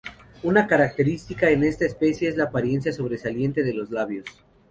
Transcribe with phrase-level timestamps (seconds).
[0.41, 4.25] Una característica en esta especie es la apariencia sobresaliente de los labios.